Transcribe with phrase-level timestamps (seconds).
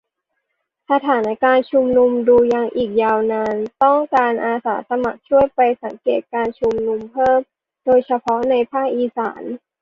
[0.91, 7.39] สถานการณ์ชุมนุม ดูยังอีกยาวนาน ต้องการอาสาสมัครช่วยไปสังเกตการณ์ชุมนุมเพิ่ม
[7.85, 9.41] โดยเฉพาะในภาคอีสาน